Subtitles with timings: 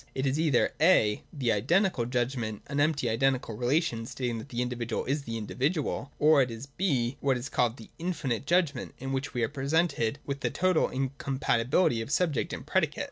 [0.15, 5.21] It is either(«) the Identical judgment, an empty identical relation stating that the individual is
[5.25, 9.43] the individual; or it is (b) what is called the Infinite judgment, in which we
[9.43, 12.99] are presented with the total incompatibility of subject and predicate.